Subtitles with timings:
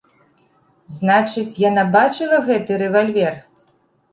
[0.95, 3.33] Значыць, яна бачыла гэты рэвальвер?